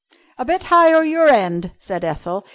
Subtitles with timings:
[0.39, 2.43] "A bit higher your end," said Ethel.